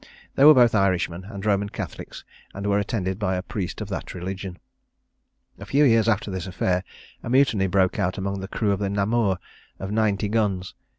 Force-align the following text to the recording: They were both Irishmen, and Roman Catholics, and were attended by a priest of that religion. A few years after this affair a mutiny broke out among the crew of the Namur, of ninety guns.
They 0.33 0.43
were 0.45 0.55
both 0.55 0.73
Irishmen, 0.73 1.25
and 1.25 1.45
Roman 1.45 1.69
Catholics, 1.69 2.23
and 2.55 2.65
were 2.65 2.79
attended 2.79 3.19
by 3.19 3.35
a 3.35 3.43
priest 3.43 3.81
of 3.81 3.89
that 3.89 4.15
religion. 4.15 4.57
A 5.59 5.65
few 5.67 5.83
years 5.83 6.09
after 6.09 6.31
this 6.31 6.47
affair 6.47 6.83
a 7.21 7.29
mutiny 7.29 7.67
broke 7.67 7.99
out 7.99 8.17
among 8.17 8.39
the 8.39 8.47
crew 8.47 8.71
of 8.71 8.79
the 8.79 8.89
Namur, 8.89 9.37
of 9.77 9.91
ninety 9.91 10.27
guns. 10.27 10.73